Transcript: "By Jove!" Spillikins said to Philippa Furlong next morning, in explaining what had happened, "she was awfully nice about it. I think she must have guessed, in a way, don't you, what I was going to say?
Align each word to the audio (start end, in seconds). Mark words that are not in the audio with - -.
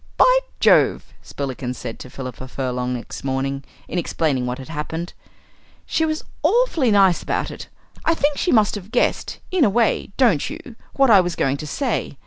"By 0.17 0.39
Jove!" 0.59 1.13
Spillikins 1.21 1.77
said 1.77 1.99
to 1.99 2.09
Philippa 2.09 2.47
Furlong 2.47 2.95
next 2.95 3.23
morning, 3.23 3.63
in 3.87 3.99
explaining 3.99 4.47
what 4.47 4.57
had 4.57 4.69
happened, 4.69 5.13
"she 5.85 6.07
was 6.07 6.23
awfully 6.41 6.89
nice 6.89 7.21
about 7.21 7.51
it. 7.51 7.67
I 8.03 8.15
think 8.15 8.39
she 8.39 8.51
must 8.51 8.73
have 8.73 8.89
guessed, 8.89 9.37
in 9.51 9.63
a 9.63 9.69
way, 9.69 10.09
don't 10.17 10.49
you, 10.49 10.75
what 10.93 11.11
I 11.11 11.21
was 11.21 11.35
going 11.35 11.57
to 11.57 11.67
say? 11.67 12.17